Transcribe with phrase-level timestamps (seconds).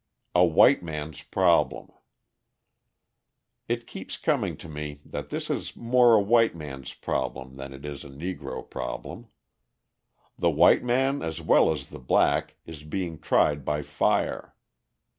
[0.33, 1.91] A White Man's Problem
[3.69, 7.85] It keeps coming to me that this is more a white man's problem than it
[7.85, 9.27] is a Negro problem.
[10.39, 14.55] The white man as well as the black is being tried by fire.